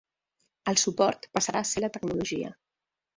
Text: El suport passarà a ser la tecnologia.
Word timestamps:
El 0.71 0.79
suport 0.83 1.27
passarà 1.39 1.61
a 1.65 1.71
ser 1.73 1.83
la 1.85 1.91
tecnologia. 1.99 2.51